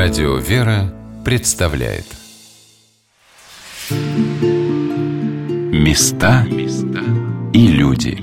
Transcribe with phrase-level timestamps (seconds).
[0.00, 2.04] Радио «Вера» представляет
[5.72, 6.46] Места
[7.52, 8.16] и люди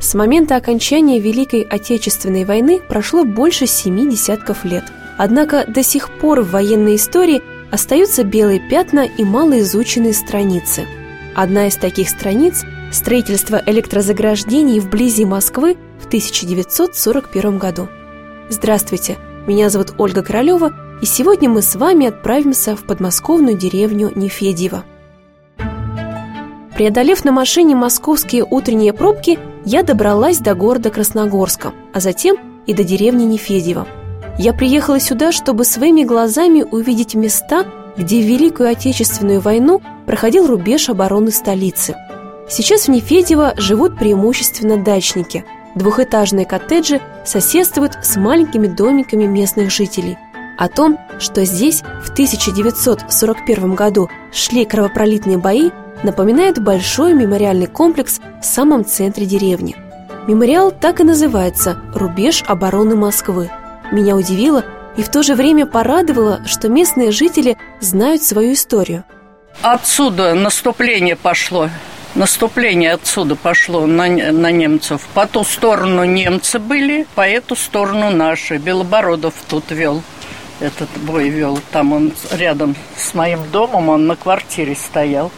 [0.00, 4.84] С момента окончания Великой Отечественной войны прошло больше семи десятков лет.
[5.18, 10.86] Однако до сих пор в военной истории– остаются белые пятна и малоизученные страницы.
[11.34, 17.88] Одна из таких страниц– строительство электрозаграждений вблизи Москвы в 1941 году.
[18.48, 19.16] Здравствуйте,
[19.46, 24.84] меня зовут Ольга Королева, и сегодня мы с вами отправимся в подмосковную деревню Нефедьево.
[26.74, 32.84] Преодолев на машине московские утренние пробки, я добралась до города Красногорска, а затем и до
[32.84, 33.86] деревни Нефедьево–
[34.38, 37.64] я приехала сюда, чтобы своими глазами увидеть места,
[37.96, 41.96] где в Великую Отечественную войну проходил рубеж обороны столицы.
[42.48, 45.44] Сейчас в Нефедево живут преимущественно дачники.
[45.74, 50.18] Двухэтажные коттеджи соседствуют с маленькими домиками местных жителей.
[50.58, 55.70] О том, что здесь в 1941 году шли кровопролитные бои,
[56.02, 59.76] напоминает большой мемориальный комплекс в самом центре деревни.
[60.26, 63.50] Мемориал так и называется «Рубеж обороны Москвы»,
[63.92, 64.64] меня удивило
[64.96, 69.04] и в то же время порадовало, что местные жители знают свою историю.
[69.62, 71.70] Отсюда наступление пошло.
[72.14, 75.06] Наступление отсюда пошло на, на немцев.
[75.12, 78.56] По ту сторону немцы были, по эту сторону наши.
[78.56, 80.02] Белобородов тут вел
[80.60, 81.58] этот бой вел.
[81.72, 85.30] Там он рядом с моим домом, он на квартире стоял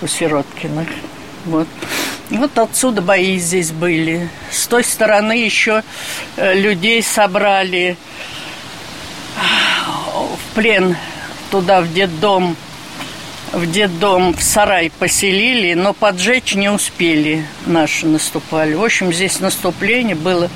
[0.00, 0.88] у Сироткиных.
[1.44, 1.68] Вот.
[2.38, 4.28] Вот отсюда бои здесь были.
[4.50, 5.82] С той стороны еще
[6.36, 7.96] э, людей собрали
[9.36, 10.96] в плен
[11.50, 12.56] туда, в детдом.
[13.52, 18.72] В детдом, в сарай поселили, но поджечь не успели наши наступали.
[18.72, 20.48] В общем, здесь наступление было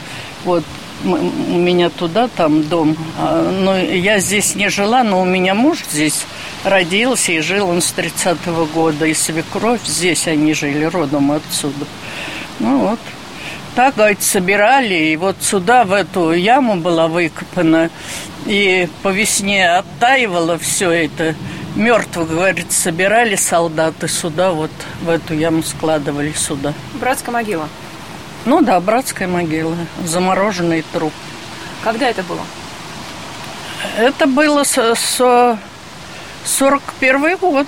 [0.45, 0.65] вот
[1.07, 2.97] у меня туда, там дом.
[3.19, 6.27] А, но я здесь не жила, но у меня муж здесь
[6.65, 9.07] родился и жил он с 30-го года.
[9.07, 11.87] И свекровь здесь они жили, родом отсюда.
[12.59, 12.99] Ну вот.
[13.75, 17.91] Так, говорит, собирали, и вот сюда, в эту яму была выкопана,
[18.47, 21.35] и по весне оттаивало все это.
[21.75, 24.71] Мертвых, говорит, собирали солдаты сюда, вот
[25.03, 26.73] в эту яму складывали сюда.
[26.99, 27.69] Братская могила?
[28.47, 29.75] Ну да, братская могила,
[30.05, 31.13] замороженный труп.
[31.83, 32.41] Когда это было?
[33.99, 35.59] Это было с, с
[36.45, 37.67] 41 год.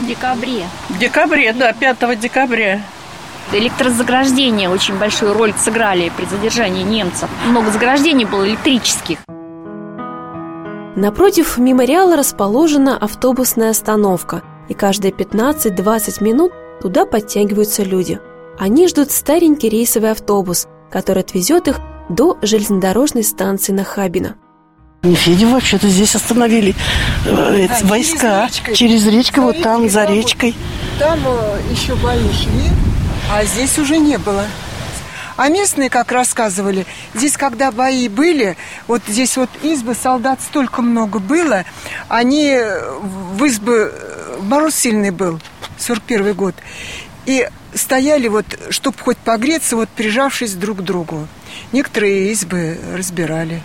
[0.00, 0.66] В декабре.
[0.88, 2.80] В декабре, да, 5 декабря.
[3.52, 7.28] Электрозаграждения очень большую роль сыграли при задержании немцев.
[7.46, 9.18] Много заграждений было электрических.
[10.96, 18.18] Напротив мемориала расположена автобусная остановка, и каждые 15-20 минут туда подтягиваются люди–
[18.58, 24.36] они ждут старенький рейсовый автобус, который отвезет их до железнодорожной станции Нахабино.
[25.02, 26.74] Нефедев вообще-то здесь остановили
[27.26, 28.74] э, а, войска через, речкой.
[28.74, 30.54] через речку, вот там, за речкой.
[30.98, 32.70] Там э, еще бои шли,
[33.30, 34.44] а здесь уже не было.
[35.36, 38.56] А местные, как рассказывали, здесь, когда бои были,
[38.88, 41.64] вот здесь вот избы солдат столько много было,
[42.08, 42.58] они
[43.02, 45.40] в избы, э, мороз сильный был,
[45.78, 46.54] 41 год,
[47.26, 47.46] и
[47.76, 51.28] стояли вот, чтобы хоть погреться, вот прижавшись друг к другу.
[51.72, 53.62] Некоторые избы разбирали.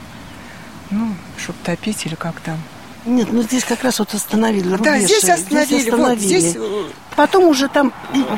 [0.89, 2.57] Ну, чтобы топить или как там.
[3.05, 4.85] Нет, ну здесь как раз вот остановили рубеж.
[4.85, 5.65] Да, здесь остановили.
[5.65, 6.15] Здесь остановили.
[6.15, 6.55] Вот, здесь...
[6.55, 6.83] Э,
[7.15, 7.93] Потом уже там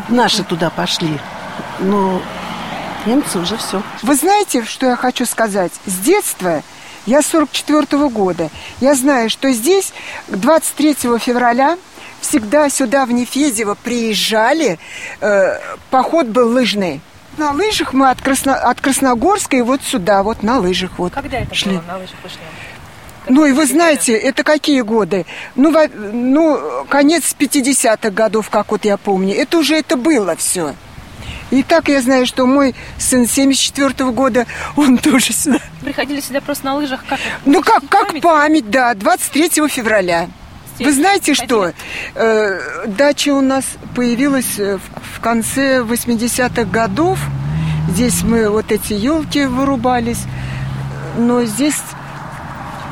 [0.10, 1.20] наши туда пошли.
[1.80, 2.22] Но
[3.06, 3.84] немцы уже все.
[4.02, 5.72] Вы знаете, что я хочу сказать?
[5.86, 6.64] С детства,
[7.06, 9.94] я 44 -го года, я знаю, что здесь
[10.30, 11.78] 23 февраля
[12.24, 14.80] всегда сюда, в Нефедево, приезжали.
[15.22, 15.60] Э,
[15.92, 17.02] поход был лыжный.
[17.38, 18.56] На лыжах мы от, Красно...
[18.56, 21.78] от Красногорска и вот сюда, вот на лыжах вот Когда это шли.
[21.78, 22.40] было на лыжах пошли?
[23.28, 25.26] Ну и вы знаете, это какие годы?
[25.56, 29.36] Ну, во, ну конец 50-х годов, как вот я помню.
[29.36, 30.76] Это уже это было все.
[31.50, 34.46] И так я знаю, что мой сын 74 -го года,
[34.76, 35.60] он тоже сюда.
[35.82, 37.20] Приходили сюда просто на лыжах как?
[37.46, 40.28] Ну, как, как память, память да, 23 февраля.
[40.80, 41.72] Вы знаете что?
[42.16, 43.66] Э, дача у нас
[43.96, 47.20] появилась э, в, в конце 80-х годов.
[47.90, 50.24] Здесь мы вот эти елки вырубались.
[51.18, 51.80] Но здесь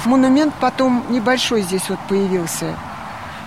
[0.05, 2.75] монумент потом небольшой здесь вот появился.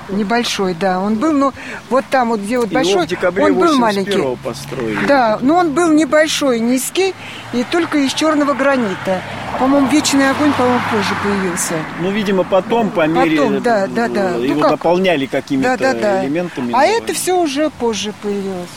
[0.09, 1.01] Небольшой, да.
[1.01, 1.53] Он был, ну,
[1.91, 4.37] вот там вот, где вот Его большой, в декабре он был 81-го маленький.
[4.43, 5.06] построили.
[5.06, 7.15] Да, но он был небольшой, низкий
[7.53, 9.23] и только из черного гранита.
[9.59, 11.75] По-моему, вечный огонь, по-моему, позже появился.
[12.01, 13.37] Ну, видимо, потом, по мере...
[13.37, 14.31] Потом, да, да, да.
[14.33, 14.71] э, Ну, Его как?
[14.73, 16.25] дополняли какими-то Да, да, да.
[16.25, 16.73] элементами.
[16.75, 18.69] А это все уже позже появилось.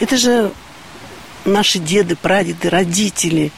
[0.00, 0.50] Это же
[1.44, 3.52] наши деды, прадеды, родители.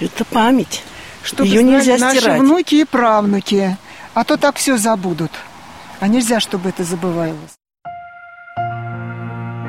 [0.00, 0.82] Это память.
[1.22, 2.40] Чтобы Ее знали нельзя наши стирать.
[2.40, 3.76] внуки и правнуки.
[4.14, 5.30] А то так все забудут.
[6.02, 7.60] А нельзя, чтобы это забывалось.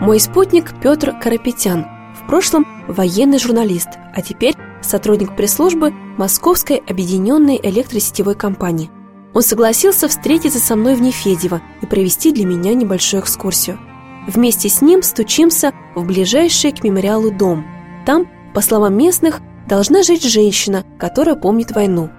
[0.01, 1.85] Мой спутник Петр Карапетян,
[2.19, 8.89] в прошлом военный журналист, а теперь сотрудник пресс-службы Московской объединенной электросетевой компании.
[9.35, 13.77] Он согласился встретиться со мной в Нефедево и провести для меня небольшую экскурсию.
[14.25, 17.63] Вместе с ним стучимся в ближайший к мемориалу дом.
[18.07, 22.09] Там, по словам местных, должна жить женщина, которая помнит войну.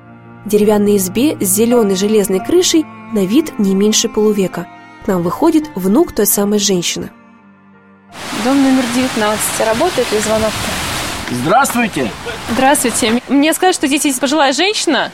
[0.44, 4.66] Деревянной избе с зеленой железной крышей на вид не меньше полувека.
[5.04, 7.10] К нам выходит внук той самой женщины.
[8.44, 9.66] Дом номер 19.
[9.66, 11.34] Работает ли звонок-то?
[11.34, 12.10] Здравствуйте!
[12.50, 13.22] Здравствуйте.
[13.28, 15.10] Мне сказали, что здесь есть пожилая женщина,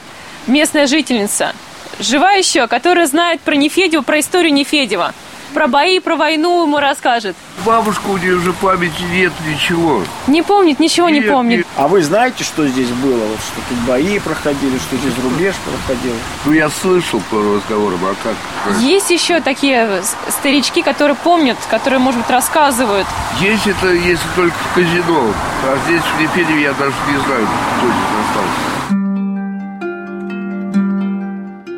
[0.47, 1.53] местная жительница,
[1.99, 5.13] жива еще, которая знает про Нефедева, про историю Нефедева.
[5.53, 7.35] Про бои, про войну ему расскажет.
[7.65, 10.01] Бабушка у нее уже памяти нет ничего.
[10.27, 11.57] Не помнит, ничего не Нет, помнит.
[11.59, 11.67] нет.
[11.75, 13.17] А вы знаете, что здесь было?
[13.25, 16.13] Вот что тут бои проходили, что здесь рубеж проходил?
[16.45, 18.35] Ну, я слышал по разговорам, а как?
[18.79, 23.07] Есть еще такие с- старички, которые помнят, которые, может быть, рассказывают.
[23.39, 25.33] Есть это, если только в казино.
[25.65, 28.61] А здесь, в Нефедеве, я даже не знаю, кто здесь остался.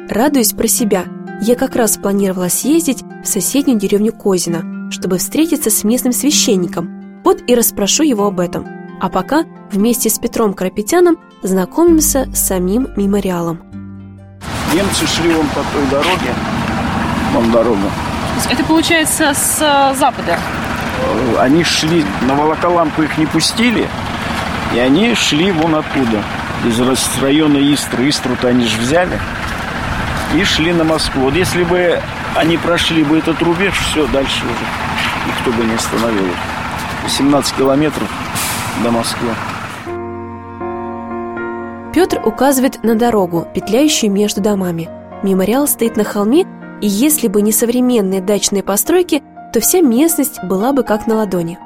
[0.10, 1.06] Радуясь про себя,
[1.46, 7.22] я как раз планировала съездить в соседнюю деревню Козина, чтобы встретиться с местным священником.
[7.26, 8.66] Вот и расспрошу его об этом.
[9.02, 13.60] А пока вместе с Петром Карапетяном знакомимся с самим мемориалом.
[14.74, 16.34] Немцы шли вон по той дороге.
[17.34, 17.92] Вон дорога.
[18.50, 20.38] Это получается с э, запада.
[21.02, 23.86] Э, Они шли, на Волоколамку их не пустили,
[24.74, 26.24] и они шли вон оттуда,
[26.66, 26.80] из
[27.22, 28.08] района Истры.
[28.08, 29.20] Истру-то они же взяли
[30.34, 31.24] и шли на Москву.
[31.24, 32.00] Вот если бы
[32.36, 34.66] они прошли бы этот рубеж, все, дальше уже
[35.28, 36.38] никто бы не остановил их.
[37.04, 38.10] 18 километров
[38.84, 39.30] до Москвы.
[41.94, 44.90] Петр указывает на дорогу, петляющую между домами.
[45.22, 46.46] Мемориал стоит на холме,
[46.82, 49.22] и если бы не современные дачные постройки,
[49.54, 51.60] то вся местность была бы как на ладони.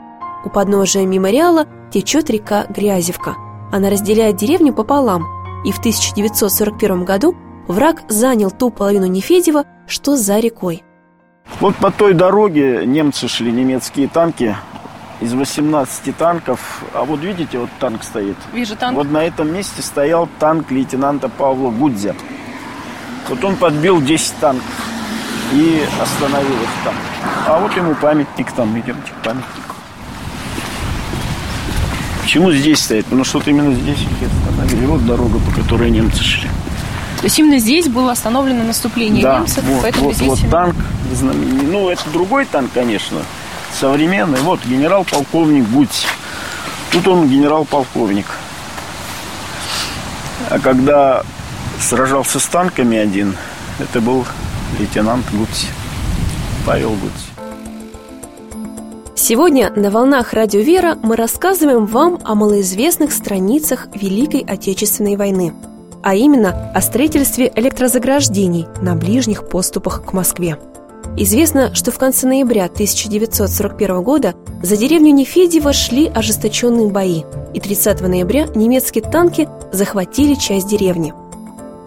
[0.44, 3.36] У подножия мемориала течет река Грязевка.
[3.72, 5.26] Она разделяет деревню пополам,
[5.66, 7.36] и в 1941 году
[7.68, 10.84] враг занял ту половину Нефедева, что за рекой.
[11.60, 14.56] Вот по той дороге немцы шли, немецкие танки.
[15.20, 18.36] Из 18 танков, а вот видите, вот танк стоит.
[18.54, 18.96] Вижу танк.
[18.96, 22.16] Вот на этом месте стоял танк лейтенанта Павла Гудзя.
[23.28, 24.88] Вот он подбил 10 танков
[25.54, 26.94] и остановил их там.
[27.48, 29.76] А вот ему памятник там, идемте к памятнику.
[32.22, 33.06] Почему здесь стоит?
[33.06, 34.86] Потому что вот именно здесь их остановили.
[34.86, 36.50] Вот дорога, по которой немцы шли.
[37.18, 40.28] То есть именно здесь было остановлено наступление да, немцев, вот, поэтому вот, здесь...
[40.28, 40.76] вот танк.
[41.22, 43.20] Ну, это другой танк, конечно,
[43.80, 44.40] современный.
[44.42, 46.06] Вот генерал-полковник Гудь.
[46.92, 48.28] Тут он генерал-полковник.
[50.50, 51.24] А когда
[51.80, 53.36] сражался с танками один,
[53.80, 54.26] это был
[54.80, 55.68] лейтенант Гудь.
[56.66, 57.12] Павел Гудь.
[59.16, 65.54] Сегодня на волнах Радио Вера мы рассказываем вам о малоизвестных страницах Великой Отечественной войны,
[66.08, 70.58] а именно о строительстве электрозаграждений на ближних поступах к Москве.
[71.18, 74.34] Известно, что в конце ноября 1941 года
[74.64, 77.24] за деревню Нефедево шли ожесточенные бои,
[77.54, 81.14] и 30 ноября немецкие танки захватили часть деревни.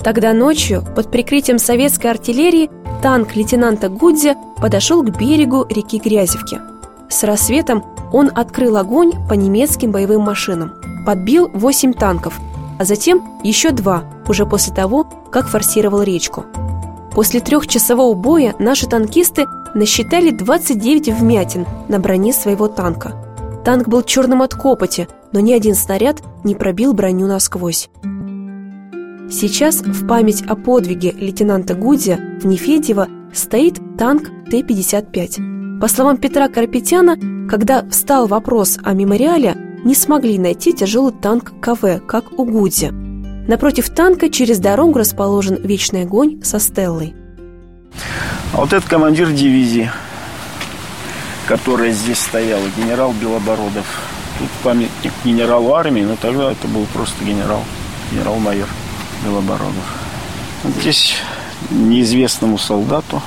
[0.04, 2.68] Тогда ночью, под прикрытием советской артиллерии,
[3.02, 6.58] танк лейтенанта Гудзя подошел к берегу реки Грязевки.
[7.08, 10.74] С рассветом он открыл огонь по немецким боевым машинам,
[11.06, 12.38] подбил 8 танков,
[12.80, 16.46] а затем еще два, уже после того, как форсировал речку.
[17.14, 19.44] После трехчасового боя наши танкисты
[19.74, 23.12] насчитали 29 вмятин на броне своего танка.
[23.66, 27.90] Танк был черным от копоти, но ни один снаряд не пробил броню насквозь.
[29.30, 35.80] Сейчас в память о подвиге лейтенанта Гудзя в Нефедево стоит танк Т-55.
[35.80, 42.00] По словам Петра Карапетяна, когда встал вопрос о мемориале, не смогли найти тяжелый танк КВ,
[42.06, 42.90] как у Гудзя.
[42.92, 47.14] Напротив танка через дорогу расположен вечный огонь со стеллой.
[48.52, 49.90] А вот это командир дивизии,
[51.46, 53.86] которая здесь стояла, генерал Белобородов.
[54.38, 57.64] Тут памятник генералу армии, но тогда это был просто генерал,
[58.12, 58.68] генерал-майор
[59.24, 59.84] Белобородов.
[60.62, 61.14] Вот здесь
[61.70, 63.22] неизвестному солдату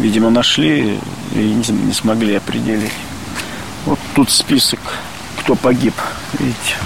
[0.00, 0.98] видимо, нашли
[1.34, 2.92] и не смогли определить.
[3.86, 4.80] Вот тут список,
[5.40, 5.94] кто погиб,
[6.38, 6.76] видите.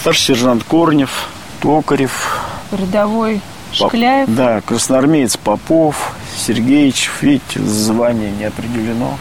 [0.00, 1.28] Старший сержант Корнев,
[1.60, 2.40] Токарев,
[2.72, 3.40] Рядовой
[3.78, 4.28] Поп- Шкляев.
[4.28, 9.16] Да, красноармеец Попов, Сергеевич, видите, звание не определено.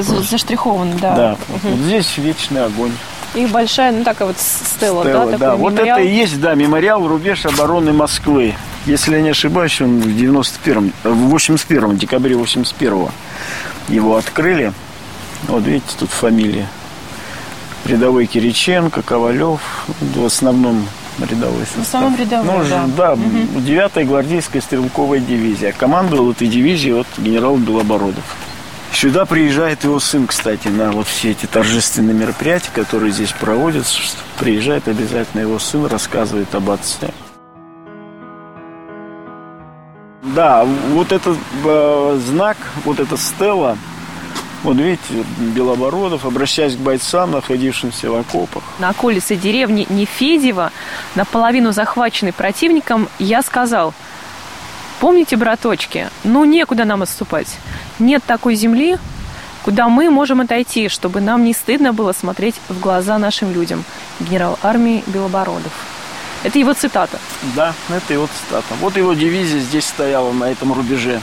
[0.00, 1.14] За- Заштрихованы, да.
[1.14, 1.70] Да, Мгм.
[1.70, 2.92] вот здесь вечный огонь.
[3.34, 5.56] И большая, ну такая вот стела, да, Стелла, такой да.
[5.56, 5.98] Вот мемориал.
[5.98, 8.54] это и есть, да, мемориал рубеж обороны Москвы.
[8.86, 13.10] Если я не ошибаюсь, он в 91-м, э, в 81-м, декабре 81-го
[13.88, 14.72] его открыли.
[15.48, 16.66] Вот видите, тут фамилии.
[17.86, 19.60] Рядовой Кириченко, Ковалев,
[20.00, 20.86] в основном
[21.20, 21.78] рядовой состав.
[21.78, 22.84] В основном рядовой, Ну, да.
[22.96, 23.48] да, Мгм.
[23.64, 25.72] 9-я гвардейская стрелковая дивизия.
[25.72, 28.24] Командовал этой дивизией вот генерал Белобородов.
[28.92, 34.00] Сюда приезжает его сын, кстати, на вот все эти торжественные мероприятия, которые здесь проводятся.
[34.38, 37.10] Приезжает обязательно его сын, рассказывает об отце.
[40.34, 43.76] Да, вот этот э, знак, вот эта стела,
[44.66, 48.64] вот видите, Белобородов, обращаясь к бойцам, находившимся в окопах.
[48.78, 50.72] На околице деревни Нефедево,
[51.14, 53.94] наполовину захваченной противником, я сказал,
[55.00, 57.58] помните, браточки, ну некуда нам отступать.
[57.98, 58.98] Нет такой земли,
[59.64, 63.84] куда мы можем отойти, чтобы нам не стыдно было смотреть в глаза нашим людям.
[64.20, 65.72] Генерал армии Белобородов.
[66.42, 67.18] Это его цитата.
[67.54, 68.74] Да, это его цитата.
[68.80, 71.20] Вот его дивизия здесь стояла на этом рубеже.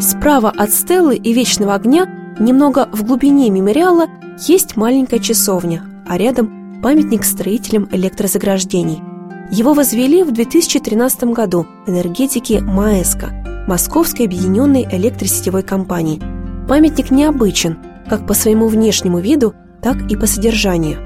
[0.00, 2.06] Справа от стелы и вечного огня,
[2.40, 4.06] немного в глубине мемориала,
[4.38, 9.02] есть маленькая часовня, а рядом памятник строителям электрозаграждений.
[9.50, 16.18] Его возвели в 2013 году энергетики МАЭСКО, Московской объединенной электросетевой компании.
[16.66, 17.78] Памятник необычен,
[18.08, 20.98] как по своему внешнему виду, так и по содержанию.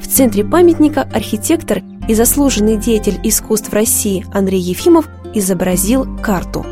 [0.00, 6.66] В центре памятника архитектор и заслуженный деятель искусств России Андрей Ефимов изобразил карту.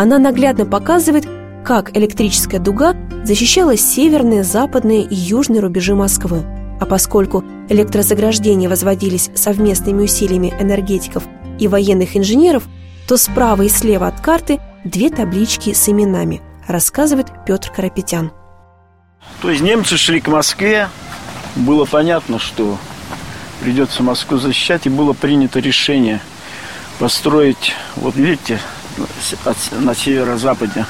[0.00, 1.26] Она наглядно показывает,
[1.62, 6.42] как электрическая дуга защищала северные, западные и южные рубежи Москвы.
[6.80, 11.24] А поскольку электрозаграждения возводились совместными усилиями энергетиков
[11.58, 12.62] и военных инженеров,
[13.06, 18.32] то справа и слева от карты две таблички с именами, рассказывает Петр Карапетян.
[19.42, 20.88] То есть немцы шли к Москве,
[21.56, 22.78] было понятно, что
[23.60, 26.22] придется Москву защищать, и было принято решение
[26.98, 28.60] построить, вот видите,
[29.44, 30.86] от- на северо-западе.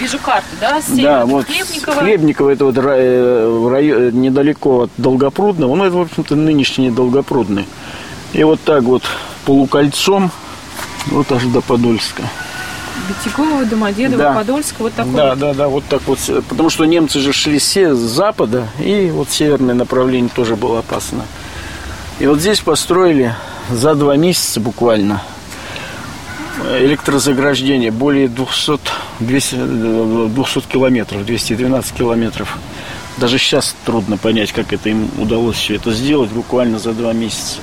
[0.00, 0.80] Вижу карты, да?
[0.88, 6.34] да, вот Хлебниково, это вот э, в райо- недалеко от Долгопрудного, ну это, в общем-то,
[6.34, 7.66] нынешний Долгопрудный.
[8.32, 9.02] И вот так вот
[9.44, 10.30] полукольцом,
[11.06, 12.22] вот аж до Подольска.
[13.08, 14.32] Битяково, Домодедово, Да.
[14.32, 15.38] Подольск, вот такой Да, вот.
[15.38, 16.18] да, да, вот так вот.
[16.48, 20.78] Потому что немцы же шли с се- с запада, и вот северное направление тоже было
[20.80, 21.24] опасно.
[22.18, 23.34] И вот здесь построили
[23.70, 25.22] за два месяца буквально
[26.80, 28.80] электрозаграждение более 200,
[29.20, 32.58] 200, э, 200 километров, 212 километров.
[33.18, 37.58] Даже сейчас трудно понять, как это им удалось все это сделать буквально за два месяца.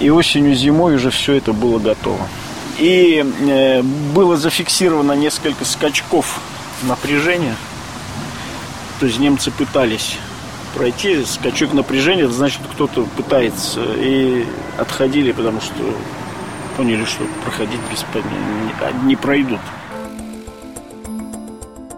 [0.00, 2.26] И осенью, зимой уже все это было готово.
[2.78, 6.40] И э, было зафиксировано несколько скачков
[6.82, 7.56] напряжения.
[9.00, 10.16] То есть немцы пытались
[10.74, 13.80] пройти скачок напряжения, значит, кто-то пытается.
[13.96, 14.44] И
[14.76, 15.74] отходили, потому что
[16.78, 19.58] поняли, что проходить без, не, не пройдут.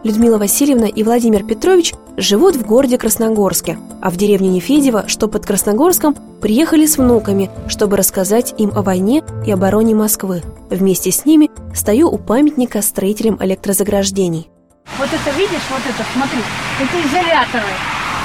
[0.03, 5.45] Людмила Васильевна и Владимир Петрович живут в городе Красногорске, а в деревню Нефедево, что под
[5.45, 10.43] Красногорском, приехали с внуками, чтобы рассказать им о войне и обороне Москвы.
[10.71, 14.49] Вместе с ними стою у памятника строителям электрозаграждений.
[14.97, 16.41] Вот это видишь, вот это, смотри,
[16.81, 17.73] это изоляторы.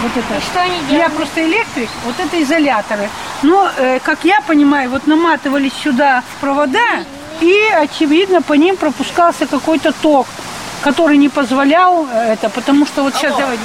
[0.01, 0.41] Вот это.
[0.45, 1.15] что они Я делают?
[1.15, 3.09] просто электрик, вот это изоляторы.
[3.43, 7.03] Но, э, как я понимаю, вот наматывались сюда провода,
[7.41, 10.27] и, очевидно, по ним пропускался какой-то ток,
[10.81, 13.57] который не позволял э, это, потому что вот сейчас давай.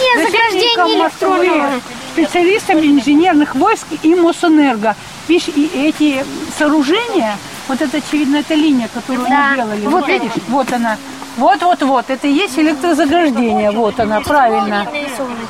[0.00, 4.96] Нет, заграждение Начальником Москвы, специалистами инженерных войск и Мосэнерго.
[5.28, 6.24] Видишь, и эти
[6.58, 7.36] сооружения,
[7.70, 9.86] вот это, очевидно, это линия, которую Да, они делали.
[9.86, 10.96] вот Вот видишь, вот она.
[11.36, 13.70] Вот-вот-вот, это и есть электрозаграждение.
[13.70, 14.86] Вот она, правильно.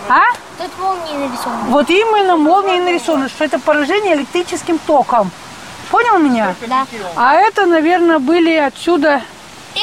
[0.08, 0.20] А?
[0.58, 1.62] Тут молнии нарисованы.
[1.68, 5.30] Вот именно молнией нарисовано, что это поражение электрическим током.
[5.90, 6.54] Понял меня?
[6.68, 6.86] Да.
[7.16, 9.22] А это, наверное, были отсюда...
[9.74, 9.80] И-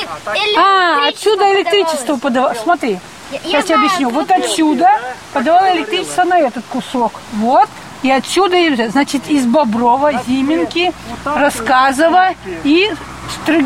[0.57, 2.21] А, электричество отсюда электричество подавалось.
[2.21, 2.59] подавалось.
[2.61, 2.99] Смотри,
[3.31, 4.09] Я- сейчас я объясню.
[4.09, 4.99] Вот отсюда
[5.33, 7.13] подавало электричество на этот кусок.
[7.33, 7.67] Вот.
[8.07, 10.93] И отсюда, значит, из Боброва, Зименки,
[11.25, 12.29] Рассказова
[12.63, 12.89] и
[13.33, 13.65] Стрыг...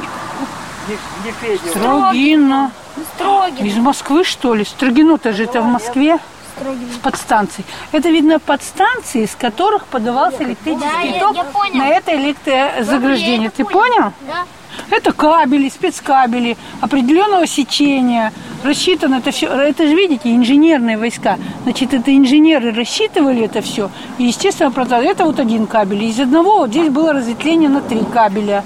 [1.70, 2.72] Строгино.
[3.14, 3.66] Строгин.
[3.68, 4.66] Из Москвы, что ли?
[4.66, 6.18] Строгино-то же это в Москве.
[6.58, 7.64] с подстанций.
[7.92, 11.38] Это видно подстанции, с которых подавался электрический ток
[11.76, 13.52] на это электрозаграждение.
[13.52, 14.12] Ты понял?
[14.22, 14.46] Да.
[14.90, 18.34] Это кабели, спецкабели определенного сечения.
[18.64, 19.48] Рассчитано это все.
[19.48, 21.38] Это же, видите, инженерные войска.
[21.64, 23.90] Значит, это инженеры рассчитывали это все.
[24.18, 25.10] И, естественно, продали.
[25.10, 26.04] Это вот один кабель.
[26.04, 28.64] Из одного вот здесь было разветвление на три кабеля.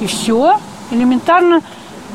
[0.00, 0.58] И все.
[0.90, 1.62] Элементарно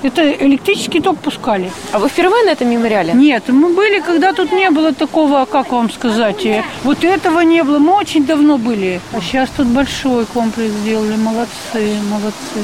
[0.03, 1.71] это электрический ток пускали.
[1.91, 3.13] А вы впервые на этом мемориале?
[3.13, 7.63] Нет, мы были, когда тут не было такого, как вам сказать, э, вот этого не
[7.63, 7.79] было.
[7.79, 9.01] Мы очень давно были.
[9.13, 11.15] А сейчас тут большой комплекс сделали.
[11.15, 12.59] Молодцы, молодцы.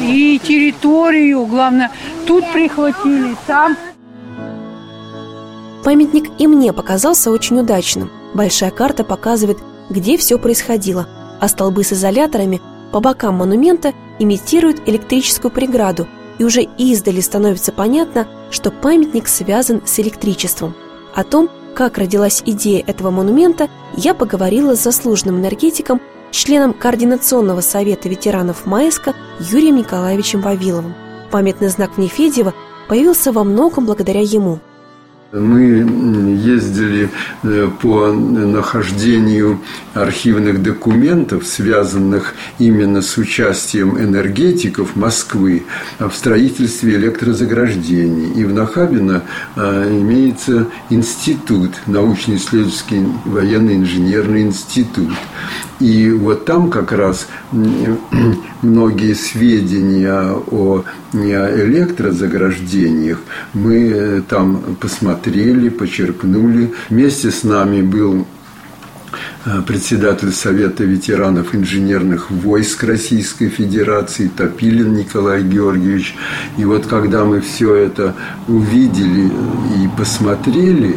[0.00, 1.90] И территорию, главное,
[2.26, 3.76] тут прихватили, там.
[5.84, 8.10] Памятник и мне показался очень удачным.
[8.34, 11.08] Большая карта показывает, где все происходило,
[11.40, 12.60] а столбы с изоляторами
[12.96, 20.00] по бокам монумента имитируют электрическую преграду, и уже издали становится понятно, что памятник связан с
[20.00, 20.74] электричеством.
[21.14, 26.00] О том, как родилась идея этого монумента, я поговорила с заслуженным энергетиком,
[26.30, 30.94] членом Координационного совета ветеранов МАЭСКО Юрием Николаевичем Вавиловым.
[31.30, 32.54] Памятный знак в Нефедьево
[32.88, 34.58] появился во многом благодаря ему–
[35.32, 37.10] мы ездили
[37.42, 39.60] э, по нахождению
[39.92, 45.64] архивных документов, связанных именно с участием энергетиков Москвы
[45.98, 48.40] в строительстве электрозаграждений.
[48.40, 49.24] И в Нахабино
[49.56, 55.10] э, имеется институт, научно-исследовательский военно-инженерный институт.
[55.80, 57.26] И вот там как раз
[58.62, 63.18] многие сведения о электрозаграждениях
[63.52, 65.16] мы э, там посмотрели,
[65.68, 66.72] почерпнули.
[66.90, 68.26] Вместе с нами был
[69.66, 76.16] председатель Совета ветеранов инженерных войск Российской Федерации Топилин Николай Георгиевич.
[76.56, 78.14] И вот когда мы все это
[78.48, 80.96] увидели и посмотрели,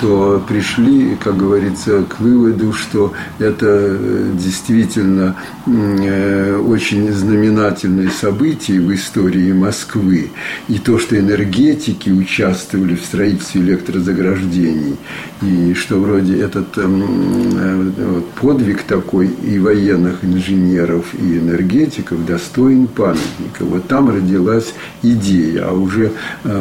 [0.00, 5.36] то пришли, как говорится, к выводу, что это э, действительно
[5.66, 10.30] э, очень знаменательное событие в истории Москвы.
[10.68, 14.96] И то, что энергетики участвовали в строительстве электрозаграждений,
[15.40, 16.78] и что вроде этот
[17.74, 23.64] э, подвиг такой и военных инженеров, и энергетиков достоин памятника.
[23.64, 25.68] Вот там родилась идея.
[25.68, 26.12] А уже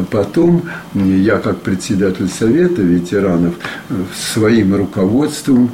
[0.10, 3.56] потом я, как председатель совета, ветеранов
[4.15, 5.71] своим руководством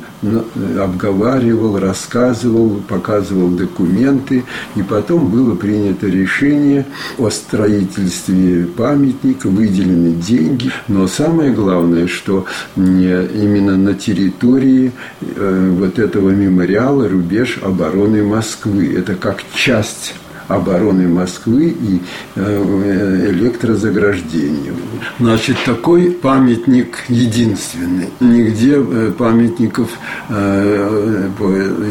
[0.80, 4.44] обговаривал, рассказывал, показывал документы.
[4.76, 6.86] И потом было принято решение
[7.18, 10.72] о строительстве памятника, выделены деньги.
[10.88, 12.46] Но самое главное, что
[12.76, 18.96] именно на территории э, вот этого мемориала рубеж обороны Москвы.
[18.98, 20.16] Это как часть
[20.48, 22.02] обороны Москвы и
[22.36, 24.76] э, электрозаграждению.
[25.20, 28.10] Значит, такой памятник единственный.
[28.20, 29.90] Нигде э, памятников
[30.30, 31.30] э,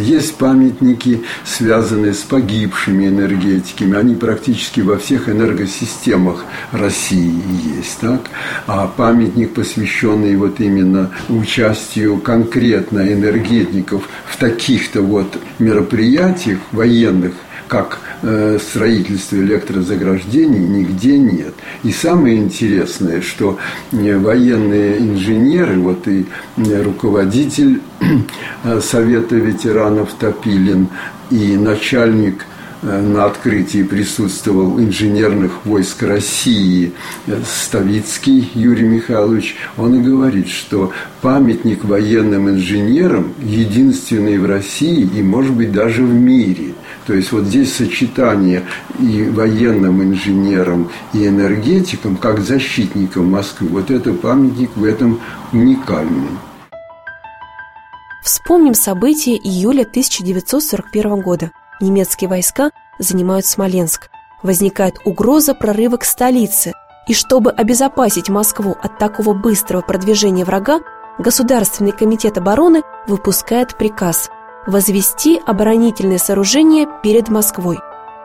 [0.02, 3.96] есть памятники, связанные с погибшими энергетиками.
[3.96, 7.34] Они практически во всех энергосистемах России
[7.76, 7.98] есть.
[8.00, 8.22] Так?
[8.66, 17.32] А памятник, посвященный вот именно участию конкретно энергетиков в таких-то вот мероприятиях военных,
[17.68, 21.54] как э, строительство электрозаграждений нигде нет.
[21.82, 23.58] И самое интересное, что
[23.92, 26.26] э, военные инженеры, вот и
[26.56, 27.80] э, руководитель
[28.80, 30.88] Совета ветеранов Топилин
[31.30, 32.44] и начальник
[32.82, 36.92] на открытии присутствовал инженерных войск России
[37.44, 39.56] Ставицкий Юрий Михайлович.
[39.76, 46.12] Он и говорит, что памятник военным инженерам единственный в России и, может быть, даже в
[46.12, 46.74] мире–
[47.06, 48.64] то есть вот здесь сочетание
[48.98, 53.68] и военным инженером, и энергетиком, как защитником Москвы.
[53.68, 55.20] Вот это памятник в этом
[55.52, 56.30] уникальный.
[58.24, 61.52] Вспомним события июля 1941 года.
[61.80, 64.08] Немецкие войска занимают Смоленск.
[64.42, 66.72] Возникает угроза прорыва к столице.
[67.06, 70.80] И чтобы обезопасить Москву от такого быстрого продвижения врага,
[71.18, 74.28] Государственный комитет обороны выпускает приказ–
[74.66, 77.78] возвести оборонительные сооружения перед Москвой.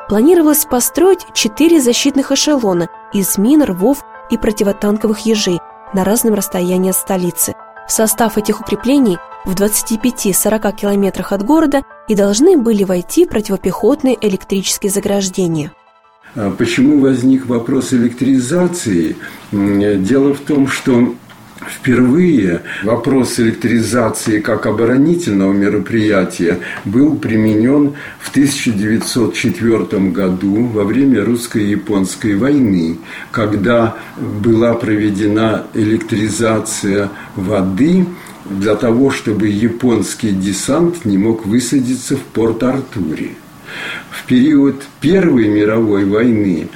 [0.10, 5.60] Планировалось построить четыре защитных эшелона из мин, рвов и противотанковых ежей
[5.94, 7.54] на разном расстоянии от столицы.
[7.88, 14.92] В состав этих укреплений в 25-40 километрах от города и должны были войти противопехотные электрические
[14.92, 15.72] заграждения.
[16.36, 19.18] А почему возник вопрос электризации?
[19.52, 21.14] Дело в том, что
[21.68, 32.98] Впервые вопрос электризации как оборонительного мероприятия был применен в 1904 году во время русско-японской войны,
[33.32, 38.08] когда была проведена электризация воды
[38.50, 43.36] для того, чтобы японский десант не мог высадиться в Порт-Артуре.
[44.10, 46.68] В период Первой мировой войны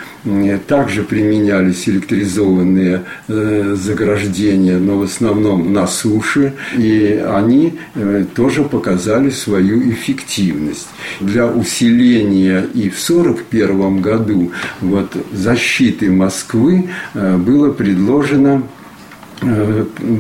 [0.67, 9.29] также применялись электризованные э, заграждения, но в основном на суше, и они э, тоже показали
[9.29, 10.87] свою эффективность.
[11.19, 18.63] Для усиления и в 1941 году вот, защиты Москвы э, было предложено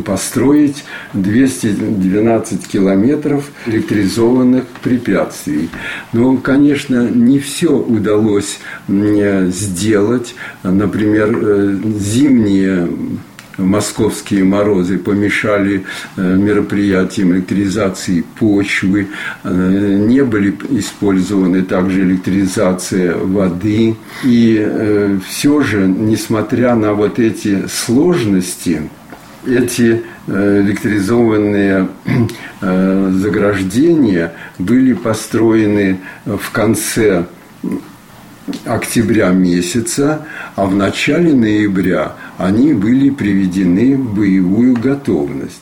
[0.05, 5.69] построить 212 километров электризованных препятствий.
[6.13, 10.35] Но, конечно, не все удалось сделать.
[10.63, 12.89] Например, э, зимние
[13.57, 15.85] московские морозы помешали
[16.17, 19.07] э, мероприятиям электризации почвы,
[19.45, 23.95] не были использованы также электризация воды.
[24.23, 28.89] И все же, несмотря на вот эти сложности,
[29.47, 31.87] эти э, электризованные
[32.61, 37.25] э, заграждения были построены в конце
[38.65, 45.61] октября месяца, а в начале ноября они были приведены в боевую готовность.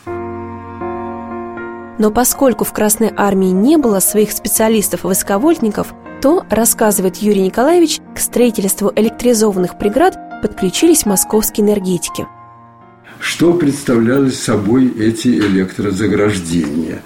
[2.00, 8.91] Но поскольку в Красной Армии не было своих специалистов-высоковольтников, то, рассказывает Юрий Николаевич, к строительству
[8.96, 12.26] электризованных преград подключились московские энергетики–
[13.24, 17.02] что представляли собой эти электрозаграждения?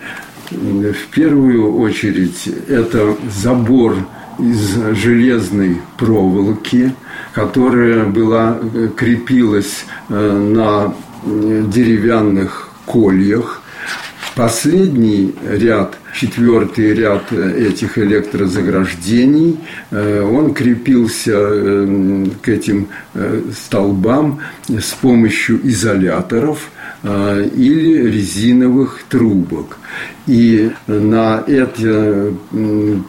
[0.50, 3.96] В первую очередь это забор
[4.40, 6.96] из железной проволоки,
[7.34, 8.60] которая была,
[8.96, 13.62] крепилась э, на деревянных кольях.
[14.38, 19.60] Последний ряд– четвертый ряд этих электрозаграждений,
[19.91, 26.71] э, он крепился э, к этим э, столбам с помощью изоляторов
[27.04, 29.78] или резиновых трубок.
[30.26, 32.36] И на эту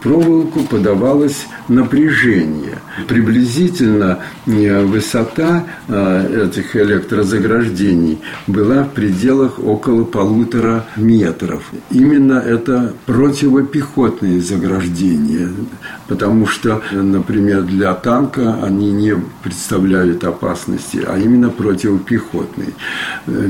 [0.01, 2.78] проволоку подавалось напряжение.
[3.07, 11.71] Приблизительно высота этих электрозаграждений была в пределах около полутора метров.
[11.91, 15.49] Именно это противопехотные заграждения,
[16.07, 22.73] потому что, например, для танка они не представляют опасности, а именно противопехотные.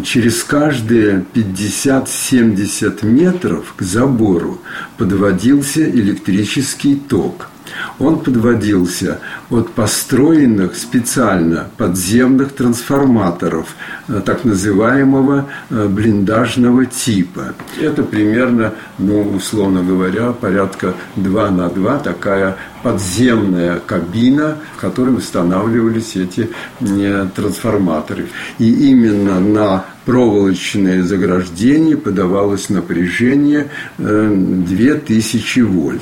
[0.04, 4.60] Через каждые 50-70 метров к забору
[4.97, 7.49] подводился электрический ток–
[7.99, 13.75] он подводился от построенных специально подземных трансформаторов
[14.08, 17.53] э, так называемого э, блиндажного типа.
[17.79, 26.15] Это примерно, ну, условно говоря, порядка 2 на 2 такая подземная кабина, в которой устанавливались
[26.15, 28.27] эти э, трансформаторы.
[28.58, 33.67] И именно на проволочное заграждение подавалось напряжение
[34.00, 36.02] 2000 вольт.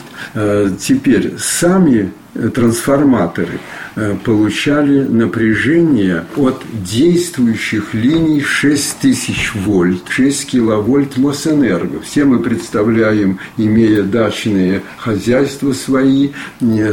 [0.80, 2.14] Теперь сами
[2.54, 3.60] трансформаторы
[3.96, 12.00] э, получали напряжение от действующих линий 6000 вольт, 6 киловольт Мосэнерго.
[12.00, 16.30] Все мы представляем, имея дачные хозяйства свои,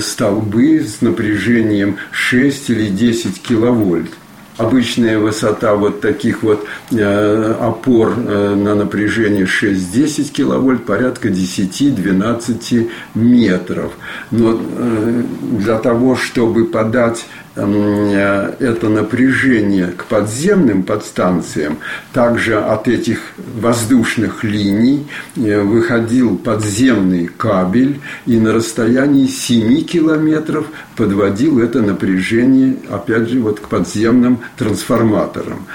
[0.01, 4.11] столбы с напряжением 6 или 10 киловольт
[4.57, 13.93] обычная высота вот таких вот э, опор э, на напряжение 6-10 киловольт порядка 10-12 метров.
[14.31, 15.23] Но э,
[15.59, 21.79] для того, чтобы подать это напряжение к подземным подстанциям,
[22.13, 31.61] также от этих воздушных линий э, выходил подземный кабель и на расстоянии 7 километров подводил
[31.61, 35.67] это напряжение, опять же, вот к подземным трансформаторам.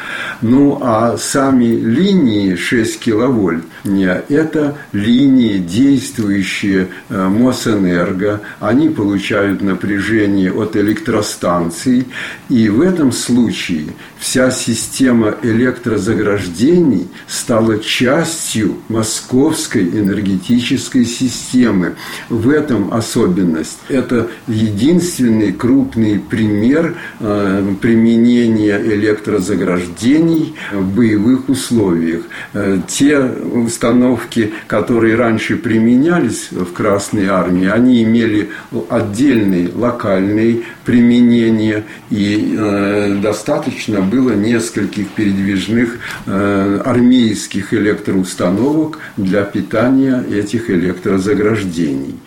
[0.41, 8.41] Ну, а сами линии 6 киловольт э,– это линии, действующие Мосэнерго.
[8.59, 12.05] Они получают напряжение от электростанций, станций.
[12.49, 21.95] И в этом случае вся система электрозаграждений стала частью московской энергетической системы.
[22.29, 23.79] В этом особенность.
[23.87, 32.23] Это единственный крупный пример э, применения электрозаграждений в боевых условиях.
[32.53, 38.49] Э, те установки, которые раньше применялись в Красной Армии, они имели
[38.89, 50.23] отдельный локальный применение питания, и э, достаточно было нескольких передвижных э, армейских электроустановок для питания
[50.31, 52.19] этих электрозаграждений.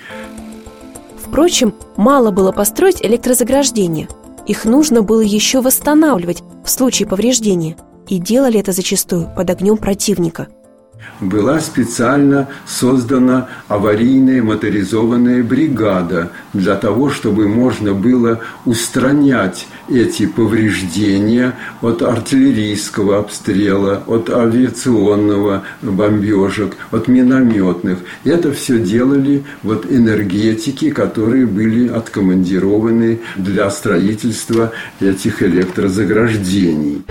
[1.17, 4.09] Впрочем, мало было построить электрозаграждения.
[4.47, 7.77] Их нужно было еще восстанавливать в случае повреждения.
[8.09, 10.49] И делали это зачастую под огнем противника–
[11.21, 22.03] была специально создана аварийная моторизованная бригада для того, чтобы можно было устранять эти повреждения от
[22.03, 27.99] артиллерийского обстрела, от авиационного бомбежек, от минометных.
[28.25, 37.05] Это все делали вот энергетики, которые были откомандированы для строительства этих электрозаграждений.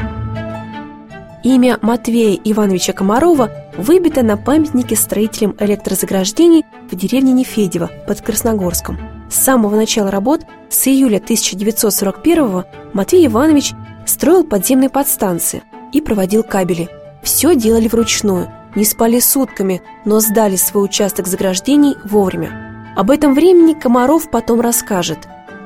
[1.43, 8.97] Имя Матвея Ивановича Комарова выбито на памятнике строителям электрозаграждений в деревне Нефедево под Красногорском.
[9.29, 13.73] С самого начала работ, с июля 1941 Матвей Иванович
[14.05, 16.89] строил подземные подстанции и проводил кабели.
[17.23, 22.93] Все делали вручную, не спали сутками, но сдали свой участок заграждений вовремя.
[22.95, 25.19] Об этом времени Комаров потом расскажет.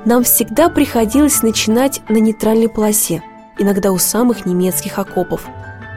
[0.05, 3.23] Нам всегда приходилось начинать на нейтральной полосе,
[3.57, 5.47] иногда у самых немецких окопов–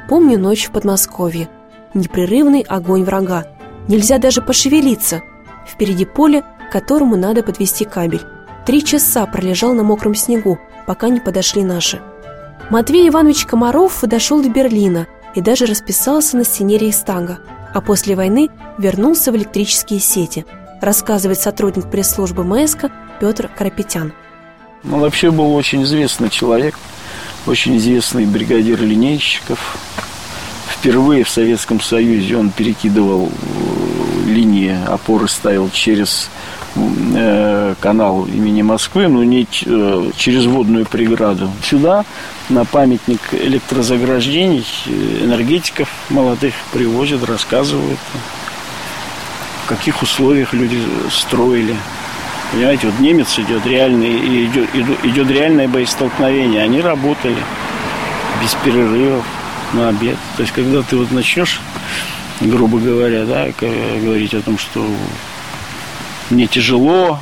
[0.08, 1.50] Помню ночь в Подмосковье.
[1.94, 3.46] Непрерывный огонь врага.
[3.88, 5.22] Нельзя даже пошевелиться.
[5.66, 8.22] Впереди поле, к которому надо подвести кабель.
[8.66, 12.00] Три часа пролежал на мокром снегу, пока не подошли наши.
[12.70, 17.38] Матвей Иванович Комаров дошел до Берлина и даже расписался на стене Рейхстага,
[17.72, 20.44] а после войны вернулся в электрические сети,
[20.82, 24.12] рассказывает сотрудник пресс-службы МСК Петр Карапетян.
[24.84, 26.78] Он вообще был очень известный человек,
[27.46, 29.78] очень известный бригадир линейщиков.
[30.78, 36.30] Впервые в Советском Союзе он перекидывал э, линии опоры ставил через
[36.76, 41.50] э, канал имени Москвы, но не э, через водную преграду.
[41.64, 42.04] Сюда
[42.48, 44.64] на памятник электрозаграждений
[45.20, 47.98] энергетиков молодых привозят, рассказывают,
[49.64, 51.74] в каких условиях люди строили.
[52.52, 54.68] Понимаете, вот немец идет реальный, идет,
[55.02, 56.62] идет реальное боестолкновение.
[56.62, 57.36] Они работали
[58.40, 59.24] без перерывов
[59.72, 60.16] на обед.
[60.36, 61.60] То есть, когда ты вот начнешь,
[62.40, 64.86] грубо говоря, да, говорить о том, что
[66.30, 67.20] мне тяжело,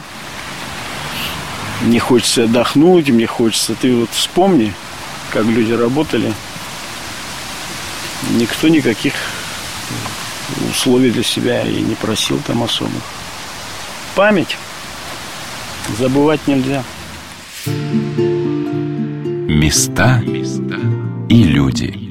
[1.82, 4.72] мне хочется отдохнуть, мне хочется, ты вот вспомни,
[5.30, 6.32] как люди работали.
[8.32, 9.14] Никто никаких
[10.70, 13.02] условий для себя и не просил там особых.
[14.14, 14.56] Память
[15.98, 16.82] Забывать нельзя.
[19.48, 20.20] Места
[21.28, 22.05] и люди.